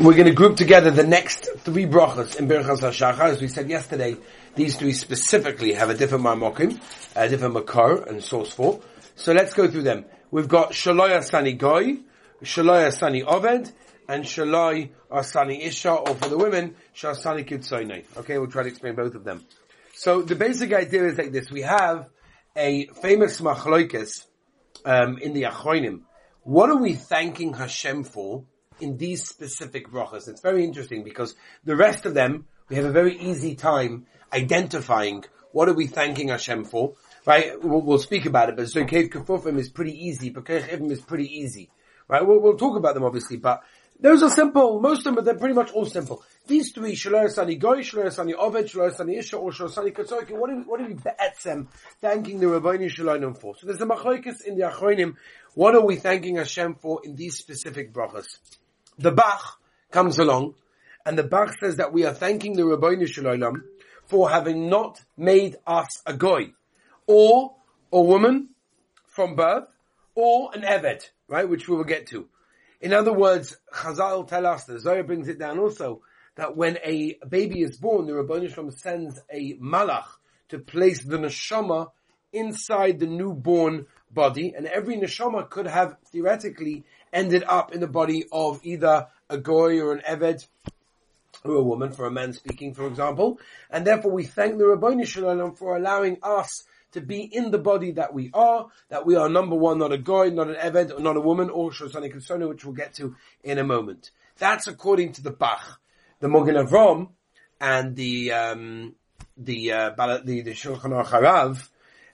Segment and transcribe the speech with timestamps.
[0.00, 3.18] We're going to group together the next three brachas in Birchas HaShachar.
[3.18, 4.16] As we said yesterday,
[4.54, 6.80] these three specifically have a different marmokim,
[7.16, 8.80] a different makar and source for.
[9.16, 10.04] So let's go through them.
[10.30, 11.96] We've got Shaloi Asani Goy,
[12.44, 13.72] Shaloi Asani Oved,
[14.08, 18.04] and Shaloi Asani Isha, or for the women, Shasani Kitsoinei.
[18.18, 19.44] Okay, we'll try to explain both of them.
[19.94, 21.50] So the basic idea is like this.
[21.50, 22.08] We have
[22.54, 24.26] a famous machloikis
[24.84, 26.02] um, in the Achronim.
[26.44, 28.44] What are we thanking Hashem for?
[28.80, 30.28] In these specific brachas.
[30.28, 31.34] It's very interesting because
[31.64, 36.28] the rest of them, we have a very easy time identifying what are we thanking
[36.28, 36.94] Hashem for,
[37.26, 37.62] right?
[37.62, 41.26] We'll, we'll speak about it, but Zokeif Kefufim is pretty easy, Pokeach Ivrim is pretty
[41.26, 41.70] easy,
[42.06, 42.24] right?
[42.26, 43.62] We'll, we'll, talk about them obviously, but
[44.00, 44.80] those are simple.
[44.80, 46.22] Most of them, they're pretty much all simple.
[46.46, 50.30] These three, Shalor Sani Goy, Shalor Sani Oved, Shalor Sani Isha, or Shalor Sani Katzoki,
[50.30, 53.56] what are, what are we thanking the Ribbono Shel Olam for?
[53.56, 55.16] So there's a machlokes in the Achronim.
[55.54, 58.38] What are we thanking Hashem for in these specific brachas?
[58.98, 59.60] The Bach
[59.92, 60.54] comes along,
[61.06, 63.62] and the Bach says that we are thanking the Ribbono Shel Olam
[64.06, 66.52] for having not made us a goy,
[67.06, 67.54] or
[67.92, 68.48] a woman
[69.06, 69.68] from birth,
[70.16, 72.28] or an eved, right, which we will get to.
[72.80, 76.02] In other words, Chazal tell us, the Zohar brings it down also,
[76.34, 80.06] that when a baby is born, the Ribbono Shel Olam sends a malach
[80.48, 81.88] to place the neshama
[82.32, 83.86] inside the newborn
[84.24, 86.76] body, and every neshama could have theoretically
[87.12, 90.40] ended up in the body of either a goy or an eved,
[91.44, 93.38] or a woman, for a man speaking, for example.
[93.70, 96.50] And therefore we thank the Ribbono Shel Olam for allowing us
[96.92, 99.98] to be in the body that we are, that we are number one, not a
[99.98, 103.14] goy, not an eved, or not a woman, or Shosani Kusona, which we'll get to
[103.44, 104.10] in a moment.
[104.38, 105.80] That's according to the Bach.
[106.20, 107.10] The Mogen Avram
[107.60, 108.94] and the, um,
[109.36, 109.90] the, uh,
[110.24, 111.68] the, the Shulchan Aruch Harav,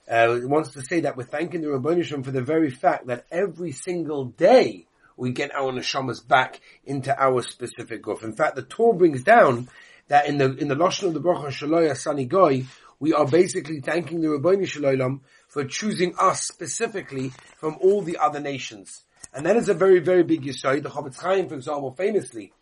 [0.09, 3.71] uh, wants to say that we're thanking the Rabbanishim for the very fact that every
[3.71, 8.23] single day we get our neshamas back into our specific guf.
[8.23, 9.69] In fact, the Torah brings down
[10.07, 12.65] that in the in the lashon of the bracha shaloya sani goy,
[12.99, 18.17] we are basically thanking the Ribbono Shel Olam for choosing us specifically from all the
[18.17, 19.03] other nations.
[19.33, 20.83] And that is a very, very big yisoid.
[20.83, 22.53] The Chofetz Chaim, for example, famously,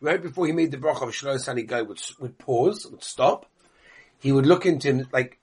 [0.00, 3.46] right before he made the bracha of Shaloya Sani Goy, would, would pause, would stop.
[4.20, 5.39] He would look into, like,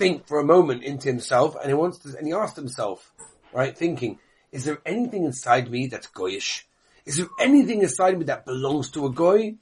[0.00, 3.12] think for a moment into himself and he wants to, and he asked himself,
[3.52, 4.18] right, thinking,
[4.50, 6.62] is there anything inside me that's goyish?
[7.04, 9.56] Is there anything inside me that belongs to a goy?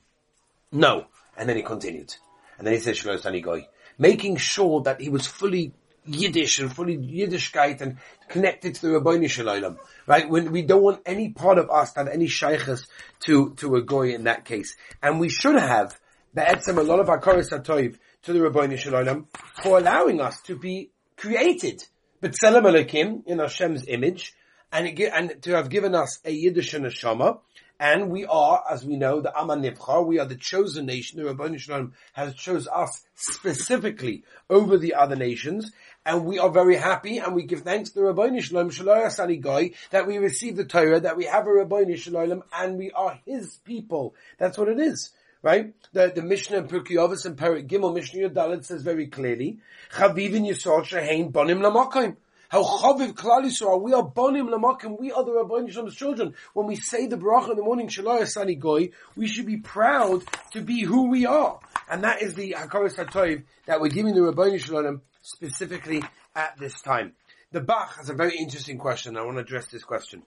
[0.71, 1.07] No.
[1.37, 2.15] And then he continued.
[2.57, 3.67] And then he said, Shlo Sani Goy.
[3.99, 5.73] Making sure that he was fully
[6.07, 7.99] Yiddish and fully Yiddishkeit and
[8.29, 9.77] connected to the Ribbono Shel Olam.
[10.07, 10.29] Right?
[10.29, 12.87] When we don't want any part of us to have any shaychus
[13.21, 14.77] to, to a goy in that case.
[15.03, 15.99] And we should have,
[16.35, 19.29] Be'etzem, a lot of our Koris HaToiv, to the Rabbi Shalom
[19.63, 21.83] for allowing us to be created,
[22.23, 24.35] B'Tselem Elokim, in Hashem's image,
[24.71, 27.41] and, it, and to have given us a Yiddish neshama,
[27.81, 31.25] and we are, as we know, the Aman Nivchar, we are the chosen nation, the
[31.25, 35.73] Rabbi Shalom has chose us specifically over the other nations,
[36.05, 39.71] and we are very happy, and we give thanks to the Rabbi Shalom, Shalom Goy,
[39.93, 43.57] that we receive the Torah, that we have a Rabbi Shalom, and we are His
[43.65, 44.15] people.
[44.37, 45.11] That's what it is
[45.43, 45.75] right?
[45.93, 49.59] The, the Mishnah in Pirkei Avos and Perik Gimel Mishnah Yodalit says very clearly,
[49.93, 52.17] Chavivin Yisrael Shehein Bonim Lamakim.
[52.49, 56.35] How Chaviv Klal Yisrael, we are Bonim Lamakim, we are the Rabbi Shalom's children.
[56.55, 60.25] When we say the bracha in the morning, Shalai Sani Goy, we should be proud
[60.53, 61.61] to be who we are.
[61.91, 66.03] And that is the Hakaras HaToiv that we're giving the Rabbi Shalom specifically
[66.35, 67.13] at this time.
[67.53, 69.17] The Bach has a very interesting question.
[69.17, 70.23] I want to address this question.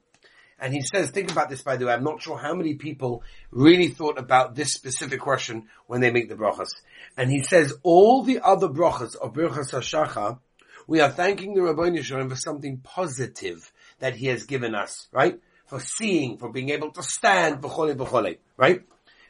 [0.61, 3.23] And he says, think about this by the way, I'm not sure how many people
[3.49, 6.69] really thought about this specific question when they make the brachas.
[7.17, 10.39] And he says, all the other brachas of Birchas HaShachar,
[10.87, 15.39] we are thanking the Rabbi Yisrael for something positive that he has given us, right?
[15.65, 18.83] For seeing, for being able to stand, b'chole b'chole, right?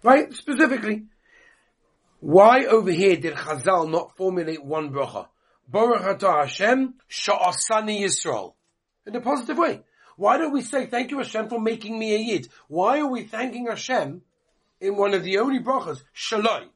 [0.04, 0.34] Right?
[0.34, 1.06] Specifically.
[2.20, 5.28] Why over here did Chazal not formulate one bracha?
[5.70, 8.54] Baruch Hashem, sha'asani Yisrael.
[9.08, 9.82] In a positive way.
[10.22, 12.48] Why don't we say, thank you Hashem for making me a Yid?
[12.68, 14.22] Why are we thanking Hashem
[14.80, 16.68] in one of the only brachas, Shaloi?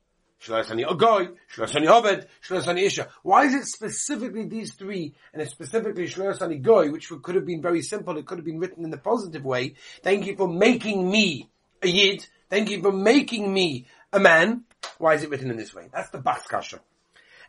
[0.41, 3.07] Shaloi Sani Ogoy, Shaloi Sani Obed, Shaloi Sani Isha.
[3.21, 7.45] Why is it specifically these three, and it's specifically Shaloi Sani Goy, which could have
[7.45, 9.75] been very simple, it could have been written in the positive way.
[10.01, 11.47] Thank you for making me
[11.83, 12.25] a Yid.
[12.49, 14.63] Thank you for making me a man.
[14.97, 15.87] Why is it written in this way?
[15.93, 16.79] That's the Bach's kasha.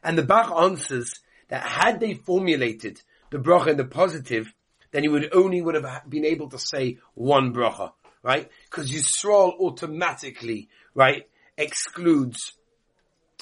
[0.04, 3.00] And the Bach answers that had they formulated
[3.31, 4.52] the bracha in the positive,
[4.90, 7.92] then you would only would have been able to say one bracha,
[8.22, 8.50] right?
[8.70, 11.24] Because Yisrael automatically, right,
[11.56, 12.52] excludes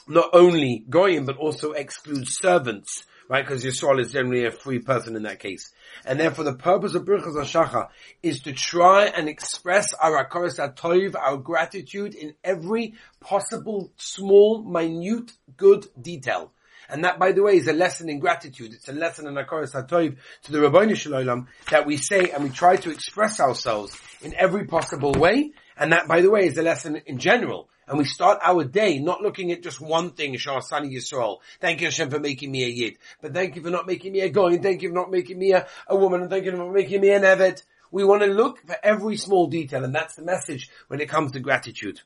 [0.07, 3.45] not only goyim but also excludes servants right?
[3.45, 5.73] Because Yisrael is generally a free person in that case.
[6.05, 7.89] And therefore the purpose of Birchas HaShachar
[8.23, 15.33] is to try and express our Akaras HaToiv, our gratitude in every possible small, minute,
[15.57, 16.53] good detail.
[16.89, 18.73] And that, by the way, is a lesson in gratitude.
[18.75, 22.45] It's a lesson in Akaras HaToiv to the Ribbono Shel Olam that we say and
[22.45, 25.53] we try to express ourselves in every possible way.
[25.77, 27.69] And that, by the way, is a lesson in general.
[27.87, 31.39] And we start our day not looking at just one thing, Shasani Yisrael.
[31.61, 32.99] Thank you Hashem for making me a Yid.
[33.21, 34.59] But thank you for not making me a Goy.
[34.59, 36.23] Thank you for not making me a, a woman.
[36.23, 37.63] And thank you for making me an Evet.
[37.91, 39.85] We want to look for every small detail.
[39.85, 42.01] And that's the message when it comes to gratitude.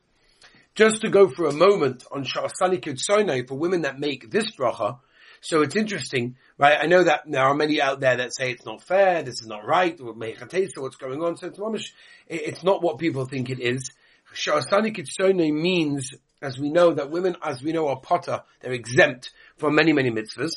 [0.79, 5.01] Just to go for a moment on Shasani Kitzonai for women that make this bracha.
[5.41, 6.79] So it's interesting, right?
[6.81, 9.49] I know that there are many out there that say it's not fair, this is
[9.49, 11.37] not right, or what's going on.
[11.37, 11.93] So it's,
[12.29, 13.91] it's not what people think it is.
[14.37, 18.45] Sha'asani Kitsone means, as we know, that women, as we know, are patur.
[18.61, 20.53] They're exempt from many, many mitzvahs.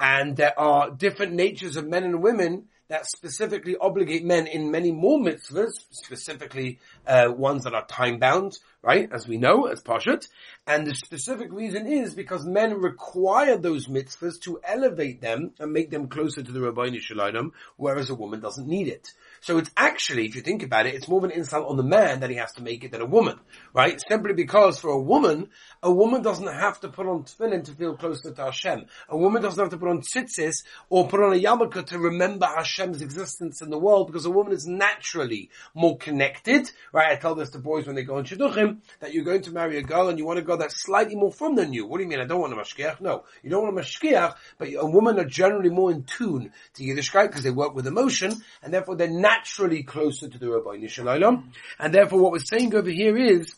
[0.00, 4.90] And there are different natures of men and women that specifically obligate men in many
[4.92, 9.10] more mitzvahs, specifically uh, ones that are time bound, right?
[9.12, 10.28] As we know, as Pashat.
[10.66, 15.90] And the specific reason is because men require those mitzvahs to elevate them and make
[15.90, 19.12] them closer to the Rabbi Shalom, whereas a woman doesn't need it.
[19.40, 21.82] So it's actually, if you think about it, it's more of an insult on the
[21.82, 23.38] man that he has to make it than a woman,
[23.74, 24.00] right?
[24.08, 25.48] Simply because for a woman,
[25.82, 28.86] a woman doesn't have to put on tefillin to feel closer to Hashem.
[29.08, 32.46] A woman doesn't have to put on tzitzis or put on a yarmulke to remember
[32.78, 37.10] Hashem's existence in the world because a woman is naturally more connected, right?
[37.10, 39.78] I tell this to boys when they go on shidduchim that you're going to marry
[39.78, 41.86] a girl and you want a girl that's slightly more frum than you.
[41.86, 42.20] What do you mean?
[42.20, 43.00] I don't want a mashgiach?
[43.00, 46.82] No, you don't want a mashgiach, but a woman are generally more in tune to
[46.84, 48.32] Yiddishkeit because they work with emotion
[48.62, 51.52] and therefore they're naturally closer to the Rabbi Shalom.
[51.80, 53.54] And therefore what we're saying over here is,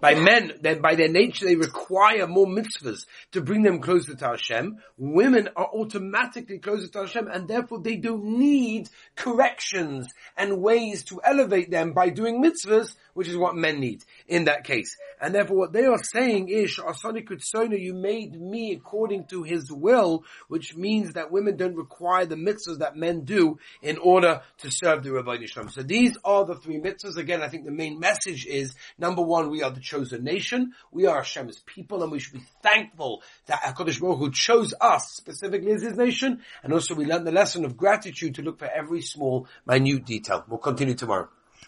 [0.00, 4.26] by men, then by their nature, they require more mitzvahs to bring them closer to
[4.26, 4.78] Hashem.
[4.96, 11.20] Women are automatically closer to Hashem, and therefore they don't need corrections and ways to
[11.24, 14.96] elevate them by doing mitzvahs, which is what men need in that case.
[15.22, 20.74] And therefore what they are saying is, you made me according to his will, which
[20.74, 25.12] means that women don't require the mitzvahs that men do in order to serve the
[25.12, 25.70] Rabbi Yisrael.
[25.70, 27.16] So these are the three mitzvahs.
[27.16, 30.72] Again, I think the main message is, number one, we are the chosen nation.
[30.90, 35.06] We are Hashem's people and we should be thankful that HaKadosh Baruch Hu chose us
[35.12, 36.40] specifically as his nation.
[36.64, 40.44] And also we learn the lesson of gratitude to look for every small, minute detail.
[40.48, 41.28] We'll continue tomorrow.